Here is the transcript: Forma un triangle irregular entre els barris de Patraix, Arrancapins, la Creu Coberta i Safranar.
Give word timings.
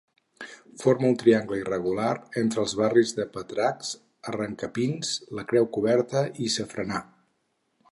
Forma 0.83 1.09
un 1.09 1.17
triangle 1.23 1.59
irregular 1.63 2.13
entre 2.43 2.63
els 2.63 2.73
barris 2.79 3.13
de 3.19 3.27
Patraix, 3.37 3.93
Arrancapins, 4.33 5.13
la 5.41 5.47
Creu 5.53 5.71
Coberta 5.79 6.27
i 6.47 6.53
Safranar. 6.59 7.07